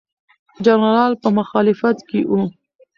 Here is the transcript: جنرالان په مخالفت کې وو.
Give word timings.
جنرالان 0.65 1.13
په 1.21 1.27
مخالفت 1.37 1.97
کې 2.09 2.19
وو. 2.29 2.43